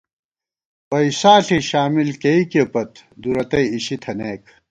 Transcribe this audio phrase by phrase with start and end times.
[0.89, 4.43] پَئیسا ݪی شامل کېئیکےپت، دُورتئ اِشی تھنَئیک